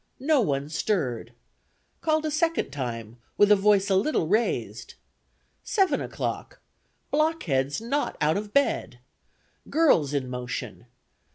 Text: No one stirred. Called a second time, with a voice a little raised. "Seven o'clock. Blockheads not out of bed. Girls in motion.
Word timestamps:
No 0.19 0.41
one 0.41 0.67
stirred. 0.67 1.31
Called 2.01 2.25
a 2.25 2.31
second 2.31 2.71
time, 2.71 3.17
with 3.37 3.51
a 3.51 3.55
voice 3.55 3.87
a 3.87 3.95
little 3.95 4.25
raised. 4.27 4.95
"Seven 5.63 6.01
o'clock. 6.01 6.59
Blockheads 7.11 7.79
not 7.79 8.17
out 8.19 8.35
of 8.35 8.51
bed. 8.51 8.97
Girls 9.69 10.11
in 10.11 10.27
motion. 10.27 10.87